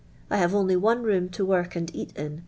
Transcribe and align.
I 0.31 0.37
have 0.37 0.55
only 0.55 0.75
one 0.75 1.03
ro«)m 1.03 1.29
to 1.29 1.45
woik 1.45 1.75
and 1.75 1.93
csti 1.93 2.17
in. 2.17 2.39